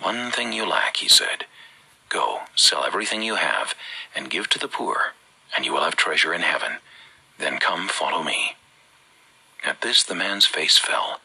[0.00, 1.44] One thing you lack, he said.
[2.08, 3.74] Go, sell everything you have,
[4.16, 5.12] and give to the poor,
[5.54, 6.78] and you will have treasure in heaven.
[7.38, 8.56] Then come, follow me.
[9.64, 11.20] At this the man's face fell.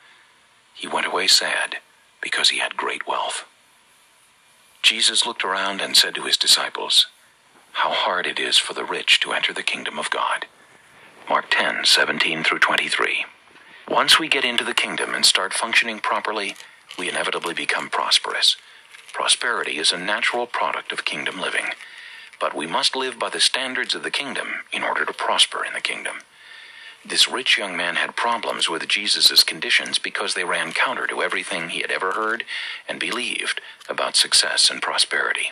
[0.74, 1.78] He went away sad,
[2.22, 3.46] because he had great wealth.
[4.82, 7.08] Jesus looked around and said to his disciples,
[7.72, 10.46] How hard it is for the rich to enter the kingdom of God.
[11.30, 13.26] Mark 10, 17 through 23.
[13.90, 16.56] Once we get into the kingdom and start functioning properly,
[17.00, 18.58] we inevitably become prosperous.
[19.14, 21.66] Prosperity is a natural product of kingdom living,
[22.40, 25.74] but we must live by the standards of the kingdom in order to prosper in
[25.74, 26.18] the kingdom.
[27.08, 31.70] This rich young man had problems with Jesus' conditions because they ran counter to everything
[31.70, 32.44] he had ever heard
[32.90, 35.52] and believed about success and prosperity.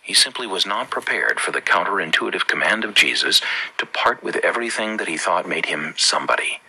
[0.00, 3.42] He simply was not prepared for the counterintuitive command of Jesus
[3.76, 6.60] to part with everything that he thought made him somebody.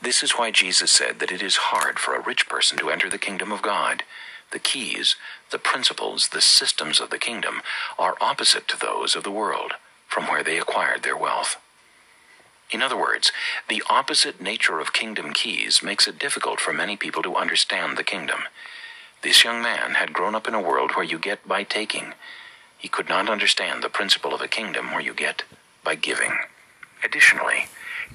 [0.00, 3.10] This is why Jesus said that it is hard for a rich person to enter
[3.10, 4.02] the kingdom of God.
[4.50, 5.16] The keys,
[5.50, 7.60] the principles, the systems of the kingdom
[7.98, 9.72] are opposite to those of the world,
[10.06, 11.58] from where they acquired their wealth.
[12.70, 13.30] In other words,
[13.68, 18.04] the opposite nature of kingdom keys makes it difficult for many people to understand the
[18.04, 18.40] kingdom.
[19.22, 22.14] This young man had grown up in a world where you get by taking.
[22.76, 25.44] He could not understand the principle of a kingdom where you get
[25.84, 26.38] by giving.
[27.04, 27.66] Additionally,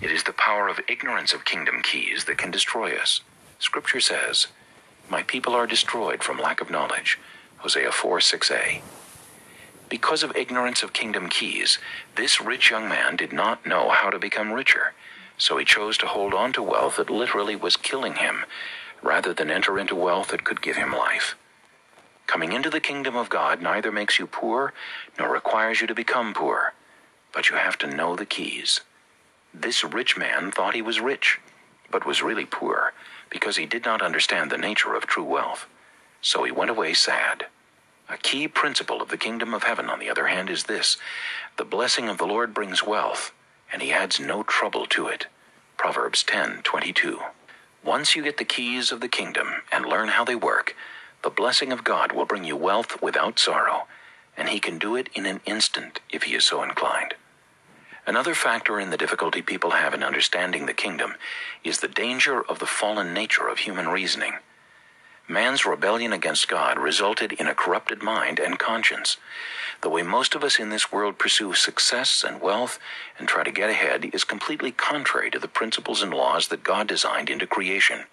[0.01, 3.21] it is the power of ignorance of kingdom keys that can destroy us.
[3.59, 4.47] Scripture says,
[5.09, 7.17] My people are destroyed from lack of knowledge.
[7.57, 8.81] Hosea 4 6a.
[9.91, 11.77] Because of ignorance of kingdom keys,
[12.15, 14.93] this rich young man did not know how to become richer,
[15.37, 18.45] so he chose to hold on to wealth that literally was killing him,
[19.03, 21.35] rather than enter into wealth that could give him life.
[22.25, 24.73] Coming into the kingdom of God neither makes you poor
[25.19, 26.73] nor requires you to become poor,
[27.33, 28.79] but you have to know the keys.
[29.53, 31.41] This rich man thought he was rich,
[31.91, 32.93] but was really poor,
[33.29, 35.67] because he did not understand the nature of true wealth.
[36.21, 37.47] So he went away sad.
[38.11, 40.97] A key principle of the kingdom of heaven, on the other hand, is this
[41.55, 43.31] the blessing of the Lord brings wealth,
[43.71, 45.27] and he adds no trouble to it.
[45.77, 47.23] Proverbs 10:22.
[47.81, 50.75] Once you get the keys of the kingdom and learn how they work,
[51.21, 53.87] the blessing of God will bring you wealth without sorrow,
[54.35, 57.13] and he can do it in an instant if he is so inclined.
[58.05, 61.15] Another factor in the difficulty people have in understanding the kingdom
[61.63, 64.33] is the danger of the fallen nature of human reasoning.
[65.31, 69.15] Man's rebellion against God resulted in a corrupted mind and conscience.
[69.81, 72.77] The way most of us in this world pursue success and wealth
[73.17, 76.85] and try to get ahead is completely contrary to the principles and laws that God
[76.85, 78.07] designed into creation.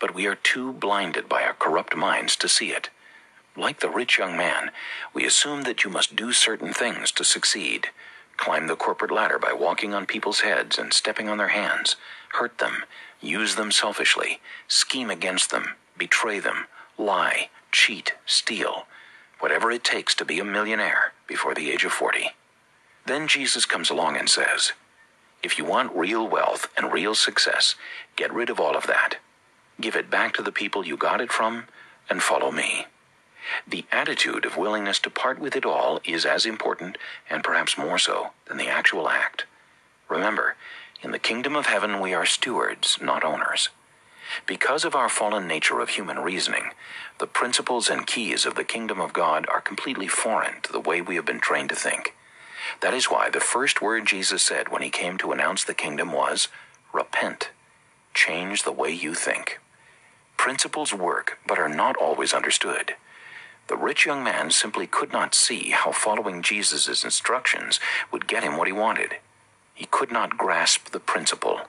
[0.00, 2.90] But we are too blinded by our corrupt minds to see it.
[3.56, 4.72] Like the rich young man,
[5.14, 7.90] we assume that you must do certain things to succeed
[8.36, 11.94] climb the corporate ladder by walking on people's heads and stepping on their hands,
[12.32, 12.82] hurt them,
[13.20, 16.66] use them selfishly, scheme against them, betray them,
[16.98, 18.86] lie, cheat, steal,
[19.40, 22.30] whatever it takes to be a millionaire before the age of 40.
[23.06, 24.72] Then Jesus comes along and says,
[25.42, 27.74] If you want real wealth and real success,
[28.16, 29.16] get rid of all of that.
[29.80, 31.64] Give it back to the people you got it from
[32.08, 32.86] and follow me.
[33.66, 36.96] The attitude of willingness to part with it all is as important,
[37.28, 39.46] and perhaps more so, than the actual act.
[40.08, 40.54] Remember,
[41.02, 43.70] in the kingdom of heaven we are stewards, not owners.
[44.46, 46.70] Because of our fallen nature of human reasoning,
[47.18, 51.00] the principles and keys of the kingdom of God are completely foreign to the way
[51.00, 52.14] we have been trained to think.
[52.80, 56.12] That is why the first word Jesus said when he came to announce the kingdom
[56.12, 56.48] was,
[56.92, 57.50] Repent.
[58.14, 59.60] Change the way you think.
[60.36, 62.94] Principles work, but are not always understood.
[63.68, 67.80] The rich young man simply could not see how following Jesus' instructions
[68.10, 69.16] would get him what he wanted.
[69.74, 71.62] He could not grasp the principle.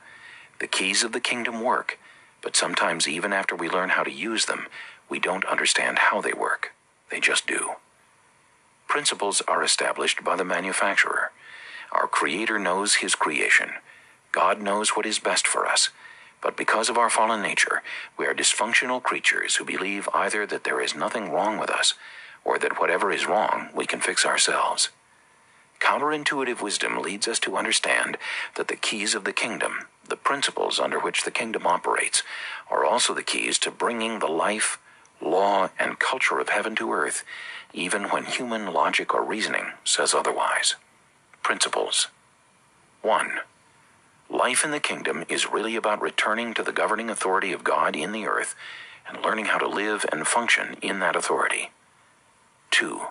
[0.59, 1.97] The keys of the kingdom work,
[2.43, 4.67] but sometimes, even after we learn how to use them,
[5.09, 6.73] we don't understand how they work.
[7.09, 7.71] They just do.
[8.87, 11.31] Principles are established by the manufacturer.
[11.91, 13.71] Our Creator knows His creation.
[14.31, 15.89] God knows what is best for us.
[16.41, 17.81] But because of our fallen nature,
[18.17, 21.93] we are dysfunctional creatures who believe either that there is nothing wrong with us,
[22.43, 24.89] or that whatever is wrong we can fix ourselves.
[25.79, 28.17] Counterintuitive wisdom leads us to understand
[28.55, 32.23] that the keys of the kingdom, the principles under which the kingdom operates,
[32.69, 34.79] are also the keys to bringing the life,
[35.21, 37.23] law, and culture of heaven to earth,
[37.73, 40.75] even when human logic or reasoning says otherwise.
[41.41, 42.07] Principles
[43.01, 43.39] 1.
[44.29, 48.11] Life in the kingdom is really about returning to the governing authority of God in
[48.11, 48.55] the earth
[49.07, 51.71] and learning how to live and function in that authority.
[52.71, 53.01] 2.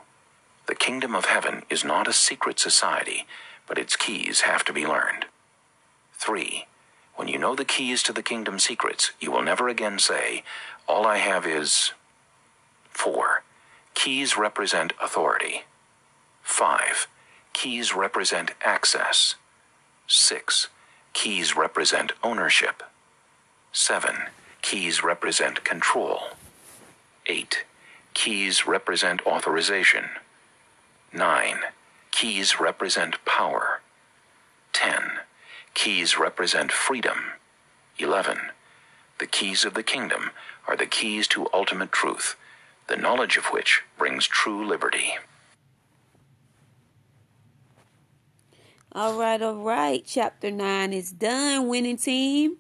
[0.67, 3.27] The kingdom of heaven is not a secret society,
[3.67, 5.27] but its keys have to be learned.
[6.15, 6.67] 3.
[7.17, 10.43] When you know the keys to the kingdom secrets, you will never again say,
[10.89, 11.93] All I have is.
[12.91, 13.43] 4.
[13.95, 15.63] Keys represent authority.
[16.43, 17.07] 5.
[17.53, 19.35] Keys represent access.
[20.07, 20.69] 6.
[21.13, 22.83] Keys represent ownership.
[23.73, 24.17] 7.
[24.63, 26.21] Keys represent control.
[27.27, 27.65] 8.
[28.15, 30.05] Keys represent authorization.
[31.13, 31.59] 9.
[32.11, 33.81] Keys represent power.
[34.73, 35.12] 10.
[35.75, 37.19] Keys represent freedom.
[37.99, 38.39] 11.
[39.19, 40.31] The keys of the kingdom
[40.67, 42.37] are the keys to ultimate truth,
[42.89, 45.15] the knowledge of which brings true liberty.
[48.95, 50.03] All right, all right.
[50.07, 51.69] Chapter 9 is done.
[51.69, 52.59] Winning team.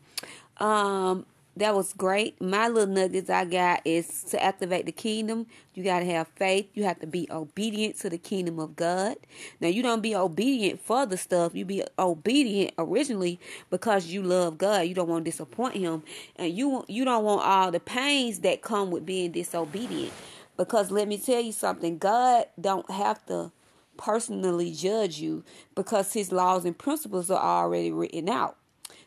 [0.58, 1.26] Um,
[1.56, 2.40] that was great.
[2.40, 5.46] My little nuggets I got is to activate the kingdom.
[5.74, 6.70] You got to have faith.
[6.72, 9.16] You have to be obedient to the kingdom of God.
[9.60, 11.54] Now, you don't be obedient for the stuff.
[11.54, 13.38] You be obedient originally
[13.68, 14.86] because you love God.
[14.86, 16.02] You don't want to disappoint Him,
[16.36, 20.12] and you you don't want all the pains that come with being disobedient.
[20.56, 23.52] Because let me tell you something, God don't have to
[23.98, 25.44] personally judge you
[25.74, 28.56] because His laws and principles are already written out.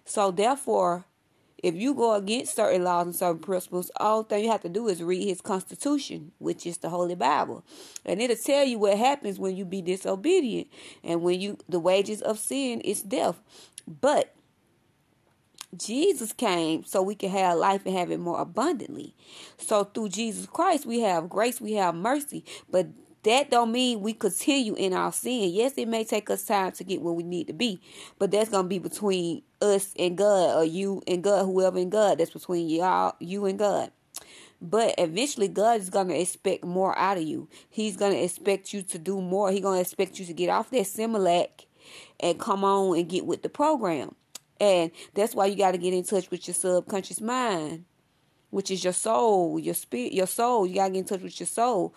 [0.06, 1.06] So therefore
[1.66, 4.88] if you go against certain laws and certain principles, all thing you have to do
[4.88, 7.66] is read his constitution, which is the Holy Bible.
[8.06, 10.68] And it'll tell you what happens when you be disobedient.
[11.04, 13.42] And when you the wages of sin is death.
[13.88, 14.36] But
[15.76, 19.16] Jesus came so we can have life and have it more abundantly.
[19.58, 22.46] So through Jesus Christ we have grace, we have mercy.
[22.70, 22.90] But
[23.26, 25.52] that don't mean we continue in our sin.
[25.52, 27.82] Yes, it may take us time to get where we need to be,
[28.18, 32.18] but that's gonna be between us and God, or you and God, whoever and God.
[32.18, 33.92] That's between y'all, you and God.
[34.62, 37.50] But eventually, God is gonna expect more out of you.
[37.70, 39.52] He's gonna expect you to do more.
[39.52, 41.66] He's gonna expect you to get off that Similac
[42.20, 44.16] and come on and get with the program.
[44.60, 47.86] And that's why you got to get in touch with your subconscious mind,
[48.52, 50.66] which is your soul, your spirit, your soul.
[50.66, 51.94] You got to get in touch with your soul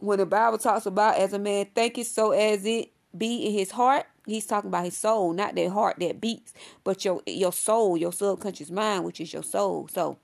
[0.00, 3.70] when the Bible talks about as a man thinketh, so as it be in his
[3.70, 6.52] heart, he's talking about his soul, not that heart that beats,
[6.84, 9.88] but your your soul, your subconscious mind, which is your soul.
[9.88, 10.18] So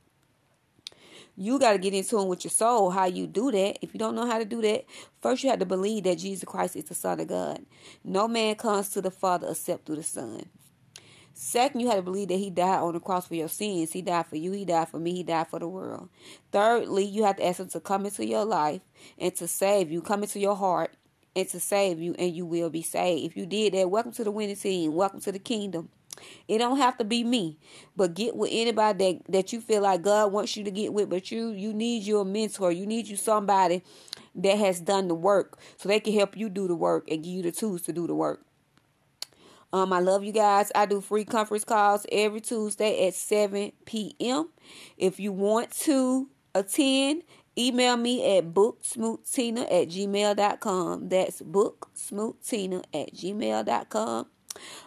[1.36, 2.90] you got to get into it with your soul.
[2.90, 3.78] How you do that?
[3.82, 4.86] If you don't know how to do that,
[5.20, 7.64] first you have to believe that Jesus Christ is the Son of God.
[8.02, 10.48] No man comes to the Father except through the Son.
[11.38, 13.92] Second, you have to believe that he died on the cross for your sins.
[13.92, 16.08] He died for you, he died for me, he died for the world.
[16.50, 18.80] Thirdly, you have to ask him to come into your life
[19.18, 20.94] and to save you, come into your heart
[21.36, 23.30] and to save you, and you will be saved.
[23.30, 24.94] If you did that, welcome to the winning team.
[24.94, 25.90] Welcome to the kingdom.
[26.48, 27.58] It don't have to be me,
[27.94, 31.10] but get with anybody that, that you feel like God wants you to get with.
[31.10, 32.72] But you you need your mentor.
[32.72, 33.82] You need you somebody
[34.36, 37.32] that has done the work so they can help you do the work and give
[37.34, 38.45] you the tools to do the work.
[39.76, 40.72] Um, I love you guys.
[40.74, 44.48] I do free conference calls every Tuesday at 7 p.m.
[44.96, 47.24] If you want to attend,
[47.58, 51.10] email me at booksmoottina at gmail.com.
[51.10, 54.26] That's booksmoottina at gmail.com.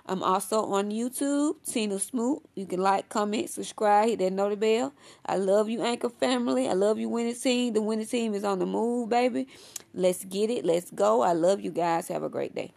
[0.08, 2.42] I'm also on YouTube, Tina Smoot.
[2.56, 4.94] You can like, comment, subscribe, hit that notification bell.
[5.24, 6.68] I love you, Anchor family.
[6.68, 7.74] I love you, winning team.
[7.74, 9.48] The winning team is on the move, baby.
[9.94, 10.66] Let's get it.
[10.66, 11.22] Let's go.
[11.22, 12.08] I love you guys.
[12.08, 12.74] Have a great day.